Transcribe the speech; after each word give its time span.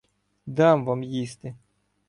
Дам 0.45 0.85
вам 0.85 1.03
їсти. 1.03 1.55